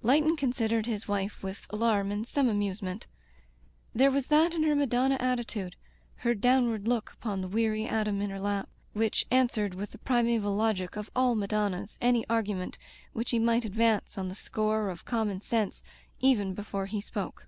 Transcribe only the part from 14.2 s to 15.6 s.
the score of conunon